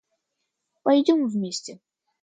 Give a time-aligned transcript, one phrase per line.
[0.81, 1.79] Пойдем вместе.